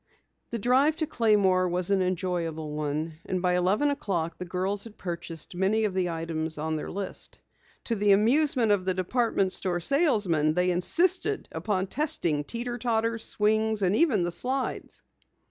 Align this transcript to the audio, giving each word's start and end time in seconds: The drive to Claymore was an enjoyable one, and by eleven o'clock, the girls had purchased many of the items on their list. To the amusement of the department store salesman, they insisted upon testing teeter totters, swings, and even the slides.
The 0.49 0.57
drive 0.57 0.95
to 0.95 1.05
Claymore 1.05 1.69
was 1.69 1.91
an 1.91 2.01
enjoyable 2.01 2.71
one, 2.71 3.19
and 3.23 3.39
by 3.39 3.53
eleven 3.55 3.91
o'clock, 3.91 4.39
the 4.39 4.45
girls 4.45 4.85
had 4.85 4.97
purchased 4.97 5.53
many 5.53 5.85
of 5.85 5.93
the 5.93 6.09
items 6.09 6.57
on 6.57 6.75
their 6.75 6.89
list. 6.89 7.37
To 7.83 7.93
the 7.93 8.11
amusement 8.11 8.71
of 8.71 8.85
the 8.85 8.95
department 8.95 9.53
store 9.53 9.79
salesman, 9.79 10.55
they 10.55 10.71
insisted 10.71 11.49
upon 11.51 11.85
testing 11.85 12.43
teeter 12.45 12.79
totters, 12.79 13.23
swings, 13.25 13.83
and 13.83 13.95
even 13.95 14.23
the 14.23 14.31
slides. 14.31 15.03